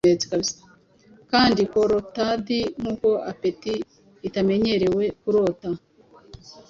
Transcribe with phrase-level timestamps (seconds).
[1.31, 2.47] Kandi kurotad,
[2.79, 3.85] nkuko appetit
[4.27, 5.69] itamenyerewe kurota,